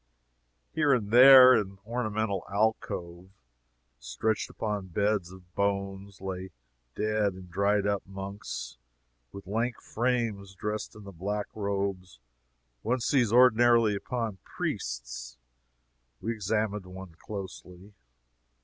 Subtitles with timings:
[0.73, 3.29] Here and there, in ornamental alcoves,
[3.99, 6.49] stretched upon beds of bones, lay
[6.95, 8.79] dead and dried up monks,
[9.31, 12.19] with lank frames dressed in the black robes
[12.81, 15.37] one sees ordinarily upon priests.
[16.19, 17.93] We examined one closely.